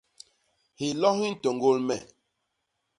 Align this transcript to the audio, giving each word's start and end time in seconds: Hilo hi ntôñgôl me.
Hilo 0.79 1.09
hi 1.17 1.27
ntôñgôl 1.33 1.77
me. 1.87 1.97